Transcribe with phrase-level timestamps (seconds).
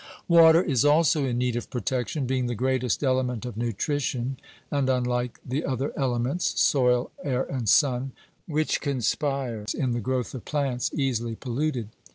[0.27, 4.37] Water is also in need of protection, being the greatest element of nutrition,
[4.71, 8.13] and, unlike the other elements soil, air, and sun
[8.47, 11.89] which conspire in the growth of plants, easily polluted.